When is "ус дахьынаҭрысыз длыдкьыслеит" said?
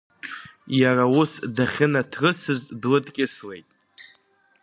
1.19-3.67